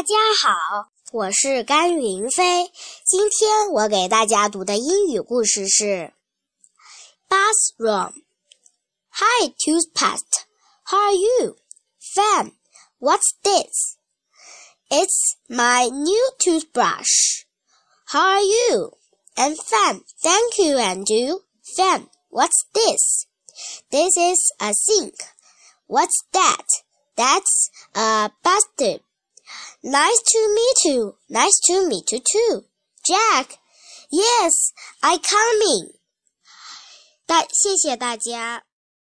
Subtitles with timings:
[0.00, 2.72] 大家好，我是甘云飞。
[3.04, 6.12] 今天我给大家读的英语故事是
[7.28, 10.44] Bathroom。Hi, toothpaste.
[10.84, 11.56] How are you?
[12.14, 12.52] Fan,
[12.98, 13.96] what's this?
[14.88, 17.44] It's my new toothbrush.
[18.06, 18.96] How are you?
[19.36, 21.44] And Fan, thank you, and you?
[21.76, 23.26] Fan, what's this?
[23.90, 25.14] This is a sink.
[25.86, 26.66] What's that?
[27.16, 28.39] That's a bathtub.
[29.82, 31.16] Nice to meet you.
[31.28, 32.64] Nice to meet you too.
[33.06, 33.58] Jack.
[34.10, 34.52] Yes,
[35.02, 35.96] I coming.
[37.26, 38.64] 大谢谢大家。